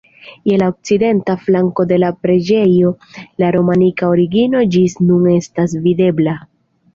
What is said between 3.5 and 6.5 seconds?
romanika origino ĝis nun estas videbla.